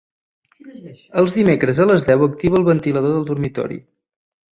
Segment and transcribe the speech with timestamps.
[1.21, 3.79] Els dimecres a les deu activa el ventilador del dormitori.